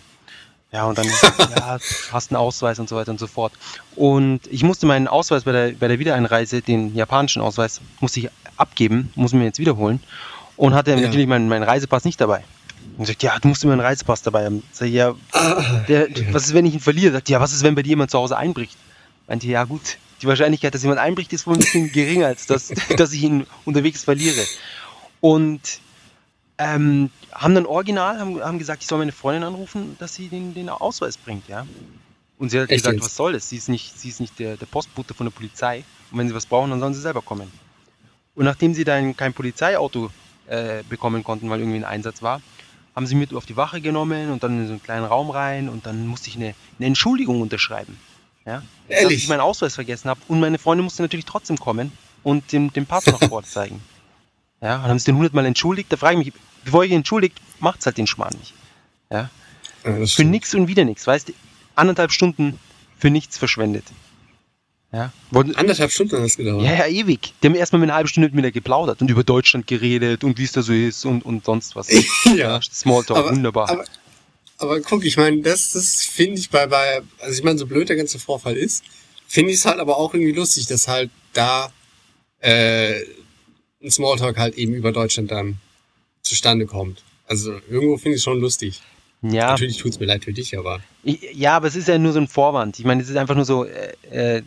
[0.71, 1.06] Ja, und dann,
[1.56, 1.77] ja,
[2.12, 3.53] hast einen Ausweis und so weiter und so fort.
[3.95, 8.29] Und ich musste meinen Ausweis bei der, bei der Wiedereinreise, den japanischen Ausweis, musste ich
[8.58, 10.01] abgeben, muss mir jetzt wiederholen.
[10.56, 10.97] Und hatte ja.
[10.97, 12.43] natürlich meinen, meinen Reisepass nicht dabei.
[12.97, 14.63] Und sagt, ja, du musst immer einen Reisepass dabei haben.
[14.71, 15.15] Sag ich, ja,
[15.88, 17.13] der, was ist, wenn ich ihn verliere?
[17.13, 18.77] Sagt, ja, was ist, wenn bei dir jemand zu Hause einbricht?
[19.27, 22.69] Meinte, ja, gut, die Wahrscheinlichkeit, dass jemand einbricht, ist wohl ein bisschen geringer, als dass,
[22.97, 24.41] dass ich ihn unterwegs verliere.
[25.23, 25.79] Und
[26.57, 30.53] ähm, haben dann original, haben, haben gesagt, ich soll meine Freundin anrufen, dass sie den,
[30.53, 31.65] den Ausweis bringt, ja.
[32.38, 33.05] Und sie hat Echt gesagt, jetzt?
[33.05, 33.47] was soll das?
[33.47, 35.86] Sie ist nicht, sie ist nicht der, der Postbote von der Polizei.
[36.12, 37.49] Und wenn sie was brauchen, dann sollen sie selber kommen.
[38.36, 40.09] Und nachdem sie dann kein Polizeiauto
[40.47, 42.41] äh, bekommen konnten, weil irgendwie ein Einsatz war,
[42.93, 45.69] haben sie mit auf die Wache genommen und dann in so einen kleinen Raum rein
[45.69, 47.97] und dann musste ich eine, eine Entschuldigung unterschreiben.
[48.45, 48.62] Ja?
[48.89, 49.03] Ehrlich?
[49.03, 50.19] Dass ich meinen Ausweis vergessen habe.
[50.27, 53.81] Und meine Freundin musste natürlich trotzdem kommen und den, den Pass nach Bord zeigen.
[54.63, 55.91] Ja, und haben sie den hundertmal entschuldigt.
[55.91, 58.54] Da frage ich mich, bevor ich entschuldigt, macht es halt den Schmarrn nicht.
[59.12, 59.30] Ja?
[59.84, 61.06] ja für nichts und wieder nichts.
[61.06, 61.34] Weißt du,
[61.76, 62.58] anderthalb Stunden
[62.97, 63.84] für nichts verschwendet.
[64.93, 65.12] Ja.
[65.34, 66.63] Anderthalb Stunden hat es gedauert.
[66.63, 67.34] Ja, ja, ewig.
[67.41, 70.38] Die haben erstmal mit einer halben Stunde mit mir geplaudert und über Deutschland geredet und
[70.38, 71.89] wie es da so ist und, und sonst was.
[72.38, 72.62] ja.
[72.62, 73.69] Smalltalk, aber, wunderbar.
[73.69, 73.86] Aber,
[74.60, 77.89] aber guck, ich meine, das, das finde ich bei, bei, also ich meine, so blöd
[77.89, 78.86] der ganze Vorfall ist,
[79.28, 81.73] finde ich es halt aber auch irgendwie lustig, dass halt da
[82.39, 83.02] äh,
[83.84, 85.60] ein Smalltalk halt eben über Deutschland dann
[86.22, 87.04] zustande kommt.
[87.28, 88.82] Also irgendwo finde ich es schon lustig.
[89.22, 89.52] Ja.
[89.52, 90.82] Natürlich tut es mir leid für dich, aber.
[91.04, 92.80] Ja, aber es ist ja nur so ein Vorwand.
[92.80, 94.43] Ich meine, es ist einfach nur so, äh, äh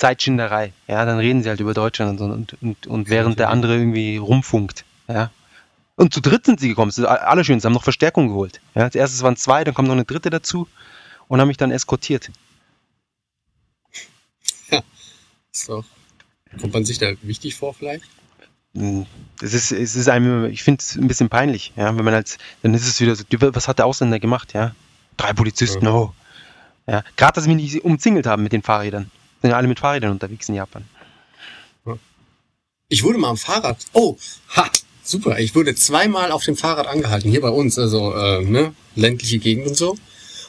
[0.00, 0.72] Zeitschinderei.
[0.88, 4.16] Ja, dann reden sie halt über Deutschland und, und, und, und während der andere irgendwie
[4.16, 4.86] rumfunkt.
[5.08, 5.30] Ja.
[5.94, 6.88] Und zu dritt sind sie gekommen.
[6.88, 7.66] Das ist allerschönste.
[7.66, 8.62] haben noch Verstärkung geholt.
[8.74, 10.66] Ja, als erstes waren zwei, dann kommt noch eine dritte dazu
[11.28, 12.30] und haben mich dann eskortiert.
[14.70, 14.82] Ja,
[15.50, 15.84] so.
[16.58, 18.04] Kommt man sich da wichtig vor vielleicht?
[18.74, 19.06] Hm,
[19.42, 22.38] es ist, es ist einem, ich finde es ein bisschen peinlich, ja, wenn man als,
[22.62, 24.74] dann ist es wieder so, was hat der Ausländer gemacht, ja?
[25.16, 25.92] Drei Polizisten, ja.
[25.92, 26.14] oh.
[26.86, 29.10] Ja, gerade, dass sie mich nicht umzingelt haben mit den Fahrrädern.
[29.42, 30.84] Sind ja alle mit Fahrrädern unterwegs in Japan.
[32.92, 33.86] Ich wurde mal am Fahrrad.
[33.92, 34.16] Oh,
[34.56, 34.68] ha,
[35.04, 35.38] super.
[35.38, 39.68] Ich wurde zweimal auf dem Fahrrad angehalten, hier bei uns, also äh, ne, ländliche Gegend
[39.68, 39.90] und so.
[39.90, 40.00] Und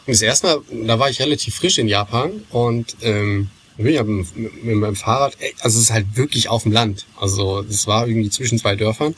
[0.08, 3.52] das erste Mal, da war ich relativ frisch in Japan und ähm,
[3.86, 7.06] ich habe mit, mit meinem Fahrrad, also es ist halt wirklich auf dem Land.
[7.20, 9.15] Also es war irgendwie zwischen zwei Dörfern.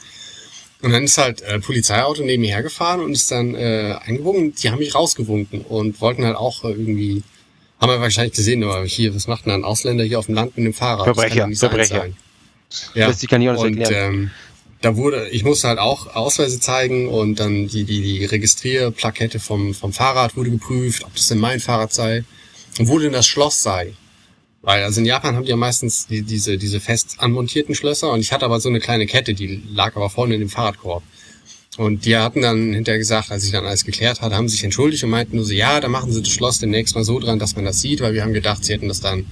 [0.82, 4.54] Und dann ist halt äh, Polizeiauto neben mir hergefahren und ist dann äh, eingewunken.
[4.56, 7.24] Die haben mich rausgewunken und wollten halt auch äh, irgendwie
[7.80, 10.56] haben wir wahrscheinlich gesehen, aber hier, was macht denn ein Ausländer hier auf dem Land
[10.56, 11.04] mit dem Fahrrad?
[11.04, 12.08] Verbrecher, Verbrecher.
[12.96, 14.14] Ja, das kann ich auch nicht und, erklären.
[14.14, 14.32] Ähm,
[14.80, 19.74] da wurde, ich musste halt auch Ausweise zeigen und dann die, die, die Registrierplakette vom,
[19.74, 22.24] vom Fahrrad wurde geprüft, ob das denn mein Fahrrad sei
[22.80, 23.94] und wo denn das Schloss sei.
[24.64, 28.22] Weil also in Japan haben die ja meistens die, diese, diese fest anmontierten Schlösser und
[28.22, 31.04] ich hatte aber so eine kleine Kette, die lag aber vorne in dem Fahrradkorb.
[31.78, 35.04] Und die hatten dann hinterher gesagt, als ich dann alles geklärt hatte, haben sich entschuldigt
[35.04, 37.56] und meinten nur so, ja, da machen sie das Schloss demnächst mal so dran, dass
[37.56, 39.26] man das sieht, weil wir haben gedacht, sie hätten das dann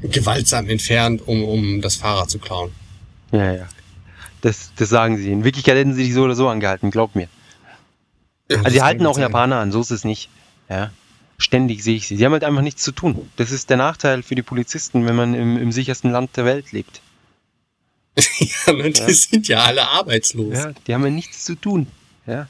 [0.00, 2.70] gewaltsam entfernt, um, um das Fahrrad zu klauen.
[3.30, 3.68] Ja, ja.
[4.40, 5.30] Das, das sagen sie.
[5.30, 7.28] In Wirklichkeit hätten sie dich so oder so angehalten, glaub mir.
[8.48, 9.22] Ja, Also kann halten auch sein.
[9.22, 10.30] Japaner an, so ist es nicht.
[10.70, 10.92] Ja.
[11.42, 12.16] Ständig sehe ich sie.
[12.16, 13.28] Sie haben halt einfach nichts zu tun.
[13.36, 16.72] Das ist der Nachteil für die Polizisten, wenn man im, im sichersten Land der Welt
[16.72, 17.00] lebt.
[18.16, 19.08] ja, die Ja.
[19.10, 20.54] sind ja alle arbeitslos.
[20.56, 21.86] Ja, die haben ja nichts zu tun.
[22.26, 22.48] Ja.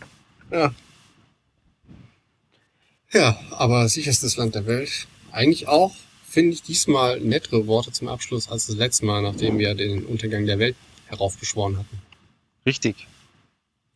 [0.51, 0.75] Ja.
[3.13, 5.07] Ja, aber sicherstes Land der Welt.
[5.31, 5.95] Eigentlich auch,
[6.29, 10.47] finde ich, diesmal nettere Worte zum Abschluss als das letzte Mal, nachdem wir den Untergang
[10.47, 10.77] der Welt
[11.07, 12.03] heraufbeschworen hatten.
[12.67, 13.07] Richtig.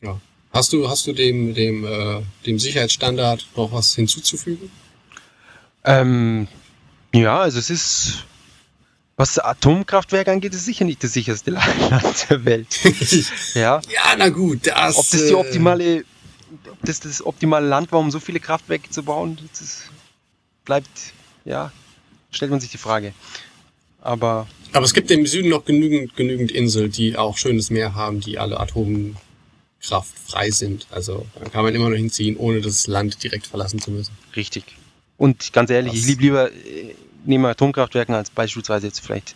[0.01, 0.19] Ja.
[0.51, 4.71] Hast du, hast du dem, dem, äh, dem Sicherheitsstandard noch was hinzuzufügen?
[5.87, 6.47] Ähm,
[7.13, 8.25] ja, also es ist,
[9.15, 11.65] was Atomkraftwerke angeht, ist sicher nicht das sicherste Land
[12.29, 12.77] der Welt.
[13.55, 13.81] Ja.
[13.89, 14.97] ja, na gut, das.
[14.97, 16.05] Ob das die äh, optimale,
[16.69, 19.83] ob das das optimale Land war, um so viele Kraftwerke zu bauen, das
[20.65, 20.89] bleibt,
[21.45, 21.71] ja,
[22.31, 23.13] stellt man sich die Frage.
[24.01, 28.19] Aber Aber es gibt im Süden noch genügend, genügend Inseln, die auch schönes Meer haben,
[28.19, 30.85] die alle atomkraftfrei sind.
[30.91, 34.11] Also da kann man immer noch hinziehen, ohne das Land direkt verlassen zu müssen.
[34.35, 34.63] richtig.
[35.17, 39.35] Und ganz ehrlich, Das- ich liebe lieber äh, neben Atomkraftwerken als beispielsweise jetzt vielleicht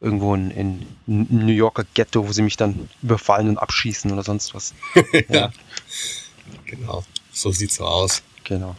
[0.00, 4.54] irgendwo in, in New Yorker Ghetto, wo sie mich dann überfallen und abschießen oder sonst
[4.54, 4.74] was.
[5.28, 5.50] Ja,
[6.64, 8.22] Genau, so sieht's so aus.
[8.44, 8.74] genau.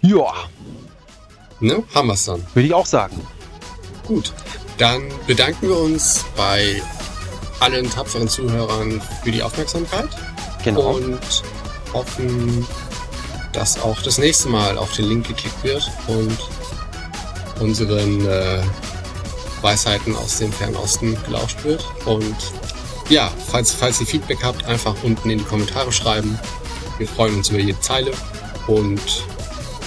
[0.00, 0.32] Ja,
[1.60, 1.82] Ne?
[1.94, 2.44] Haben wir's dann.
[2.52, 3.26] würde ich auch sagen.
[4.06, 4.32] Gut,
[4.76, 6.82] dann bedanken wir uns bei
[7.60, 10.08] allen tapferen Zuhörern für die Aufmerksamkeit
[10.64, 10.96] Genau.
[10.96, 11.20] und
[11.92, 12.66] hoffen,
[13.54, 16.36] dass auch das nächste Mal auf den Link geklickt wird und
[17.60, 18.62] unseren äh,
[19.62, 21.84] Weisheiten aus dem Fernosten gelauscht wird.
[22.04, 22.36] Und
[23.08, 26.38] ja, falls, falls ihr Feedback habt, einfach unten in die Kommentare schreiben.
[26.98, 28.12] Wir freuen uns über jede Zeile
[28.66, 29.00] und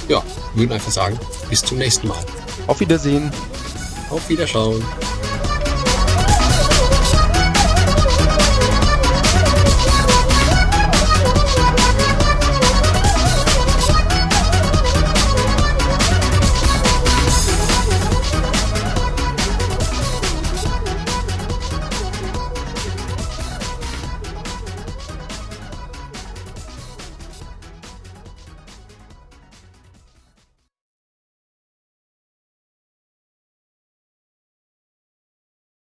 [0.07, 0.23] ja,
[0.55, 2.19] würden einfach sagen, bis zum nächsten Mal.
[2.67, 3.31] Auf Wiedersehen.
[4.09, 4.83] Auf Wiederschauen.